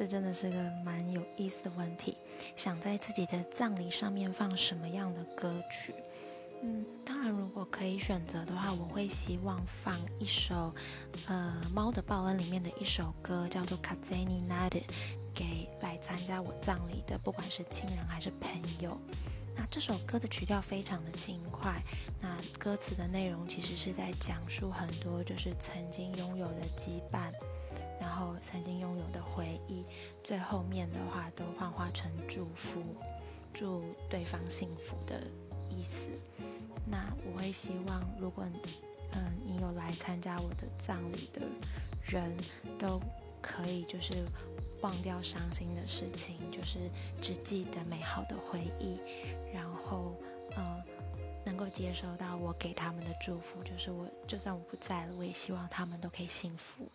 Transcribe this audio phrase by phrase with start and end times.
[0.00, 2.16] 这真的是个蛮有意思的问题。
[2.56, 5.94] 想在自己的葬礼上面放什么样的歌曲？
[6.62, 10.74] 嗯，当然，如果可以选择的话，我会希望放一首，
[11.26, 14.82] 呃，《猫的报恩》里面的一首歌，叫做《Kazeni n a d
[15.34, 18.98] 给来参加我葬礼的，不管是亲人还是朋友。
[19.54, 21.82] 那这首歌的曲调非常的轻快，
[22.18, 27.30] 那歌词的内容其实是在讲述很多就是曾经拥有的羁绊，
[28.00, 29.59] 然后曾经拥有的回忆，
[30.30, 32.80] 最后面的话都幻化成祝福，
[33.52, 35.20] 祝对方幸福的
[35.68, 36.08] 意思。
[36.86, 38.46] 那我会希望，如果
[39.10, 41.42] 嗯你有来参加我的葬礼的
[42.04, 42.32] 人，
[42.78, 43.00] 都
[43.42, 44.24] 可以就是
[44.82, 46.78] 忘掉伤心的事情，就是
[47.20, 49.00] 只记得美好的回忆，
[49.52, 50.14] 然后
[50.56, 50.80] 嗯
[51.44, 56.88] 能够接收到我给他们的祝福，就是我就算我不在了，我也希望他们都可以幸福。